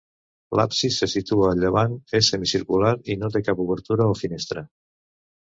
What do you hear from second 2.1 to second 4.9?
és semicircular i no té cap obertura o finestra.